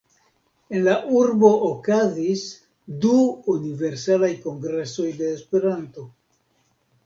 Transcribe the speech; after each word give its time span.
En 0.77 0.81
la 0.85 0.95
urbo 1.19 1.51
okazis 1.67 2.47
du 3.05 3.13
Universalaj 3.57 4.33
Kongresoj 4.49 5.07
de 5.23 5.33
Esperanto. 5.39 6.11